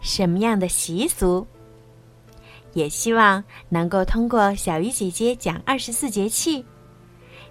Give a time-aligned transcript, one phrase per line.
[0.00, 1.46] 什么样的习俗？
[2.72, 6.64] 也希望能够通过小鱼姐姐讲二十四节气，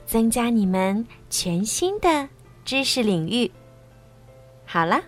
[0.05, 2.29] 增加你们全新的
[2.63, 3.51] 知识领域。
[4.65, 5.01] 好了，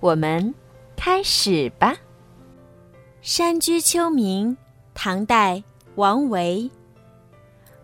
[0.00, 0.54] 我们
[0.96, 1.92] 开始吧。
[3.20, 4.48] 《山居秋暝》
[4.94, 5.62] 唐代
[5.96, 6.70] 王维。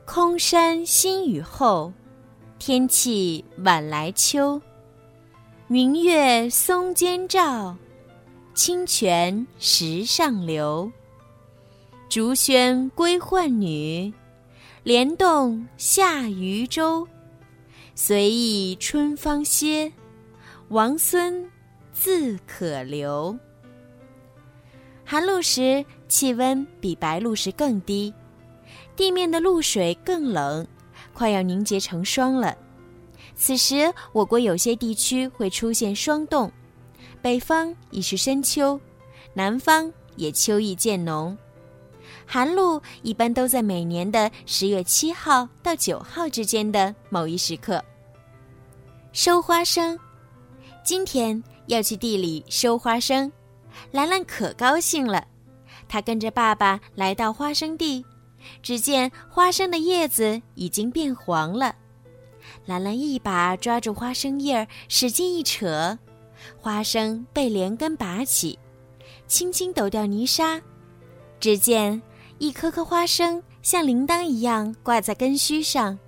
[0.06, 1.92] 空山新雨后，
[2.59, 4.61] 天气晚来秋。
[5.66, 7.77] 明月松间照。
[8.58, 10.91] 清泉石上流，
[12.08, 14.12] 竹喧归浣女，
[14.83, 17.06] 莲动下渔舟。
[17.94, 19.92] 随意春芳歇，
[20.70, 21.48] 王孙
[21.92, 23.38] 自可留。
[25.05, 28.12] 寒露时气温比白露时更低，
[28.96, 30.66] 地面的露水更冷，
[31.14, 32.58] 快要凝结成霜了。
[33.36, 36.50] 此时，我国有些地区会出现霜冻。
[37.19, 38.80] 北方已是深秋，
[39.34, 41.36] 南方也秋意渐浓。
[42.27, 47.83] 寒露一般都在每年的十月七号到九号之间的某一时刻。
[49.12, 49.98] 收花生，
[50.84, 53.30] 今天要去地里收花生，
[53.92, 55.27] 兰兰可高兴了。
[55.89, 58.05] 她跟着爸爸来到花生地，
[58.62, 61.74] 只见花生的叶子已经变黄了。
[62.66, 65.98] 兰兰一把抓住花生叶儿，使劲一扯。
[66.56, 68.58] 花生被连根拔起，
[69.27, 70.61] 轻轻抖掉泥沙，
[71.41, 72.00] 只见
[72.39, 75.98] 一颗颗花生像铃铛一样挂在根须上。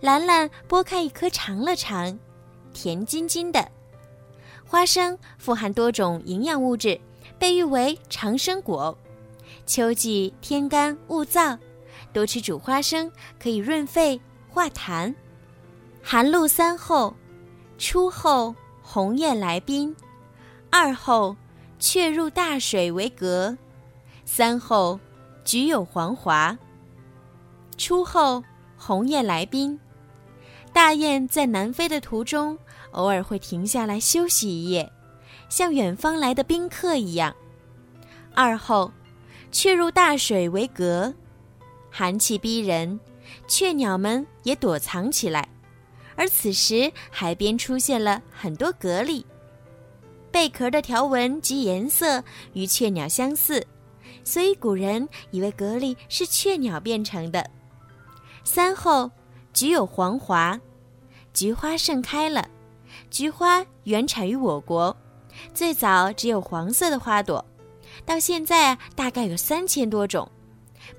[0.00, 2.18] 兰兰剥开一颗尝了尝，
[2.72, 3.66] 甜津津的。
[4.66, 7.00] 花生富含多种营养物质，
[7.38, 8.96] 被誉为长生果。
[9.66, 11.58] 秋季天干物燥，
[12.12, 15.12] 多吃煮花生可以润肺化痰。
[16.02, 17.14] 寒露三候，
[17.78, 18.54] 初候。
[18.92, 19.94] 鸿雁来宾，
[20.68, 21.36] 二后
[21.78, 23.56] 却入大水为蛤，
[24.24, 24.98] 三后
[25.44, 26.58] 菊有黄华。
[27.78, 28.42] 初后
[28.76, 29.78] 鸿雁来宾，
[30.72, 32.58] 大雁在南飞的途中，
[32.90, 34.90] 偶尔会停下来休息一夜，
[35.48, 37.32] 像远方来的宾客一样。
[38.34, 38.90] 二后
[39.52, 41.14] 却入大水为蛤，
[41.92, 42.98] 寒气逼人，
[43.46, 45.48] 雀鸟们也躲藏起来。
[46.20, 49.24] 而此时，海边出现了很多蛤蜊，
[50.30, 52.22] 贝壳的条纹及颜色
[52.52, 53.66] 与雀鸟相似，
[54.22, 57.50] 所以古人以为蛤蜊是雀鸟变成的。
[58.44, 59.10] 三后，
[59.54, 60.60] 菊有黄华，
[61.32, 62.46] 菊花盛开了。
[63.10, 64.94] 菊花原产于我国，
[65.54, 67.42] 最早只有黄色的花朵，
[68.04, 70.30] 到现在，大概有三千多种，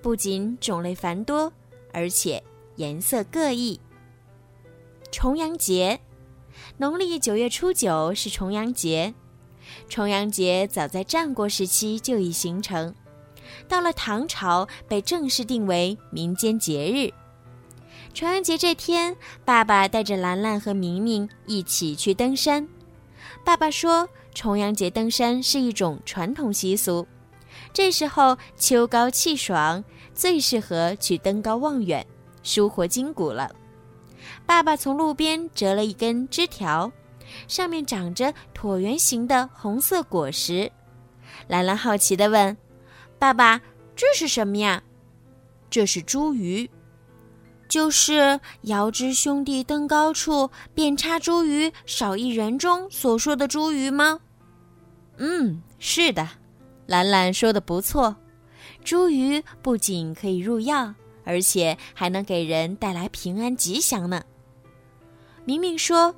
[0.02, 1.54] 不仅种类繁多，
[1.94, 2.44] 而且
[2.78, 3.80] 颜色各异。
[5.12, 6.00] 重阳节，
[6.78, 9.14] 农历九月初九是重阳节。
[9.90, 12.96] 重阳节早在战国时期就已形成，
[13.68, 17.12] 到了唐朝被正式定为民间节日。
[18.14, 22.68] 重阳节这天，爸爸带着兰兰和明明一起去登山。
[23.44, 27.06] 爸爸说，重阳节登山是一种传统习俗，
[27.74, 29.84] 这时候秋高气爽，
[30.14, 32.06] 最适合去登高望远，
[32.44, 33.50] 舒活筋骨了。
[34.46, 36.92] 爸爸从路边折了一根枝条，
[37.48, 40.72] 上面长着椭圆形的红色果实。
[41.48, 42.56] 兰兰好奇地问
[43.18, 43.62] ：“爸爸，
[43.96, 44.84] 这是什么呀
[45.70, 46.70] ？”“这是茱萸，
[47.70, 54.20] 就是遥知兄弟登高处，遍插茱萸少一人中所说的茱萸吗
[55.18, 56.28] ？”“嗯，是的。”
[56.88, 58.16] 兰兰说的不错。
[58.84, 64.24] 茱萸不仅可以入药，而且还能给人带来平安吉祥呢。
[65.46, 66.16] 明明说：“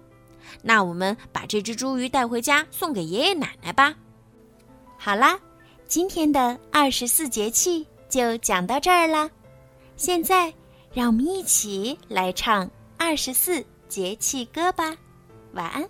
[0.62, 3.96] 那我们把这只茱萸带回家送给爷爷奶奶吧。”
[4.98, 5.40] 好啦，
[5.88, 9.30] 今天的二十四节气就讲到这儿啦。
[9.96, 10.54] 现在，
[10.94, 14.96] 让我们一起来唱二十四节气歌吧。
[15.54, 15.88] 晚安。